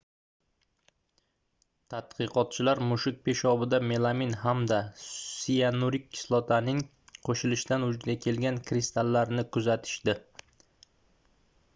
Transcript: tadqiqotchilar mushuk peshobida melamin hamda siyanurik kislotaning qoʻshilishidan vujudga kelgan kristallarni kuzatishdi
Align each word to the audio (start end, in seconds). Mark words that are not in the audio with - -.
tadqiqotchilar 1.93 2.81
mushuk 2.91 3.19
peshobida 3.29 3.79
melamin 3.91 4.33
hamda 4.45 4.79
siyanurik 5.03 6.09
kislotaning 6.17 6.81
qoʻshilishidan 7.29 7.87
vujudga 7.89 8.17
kelgan 8.25 8.59
kristallarni 8.71 9.47
kuzatishdi 9.59 10.17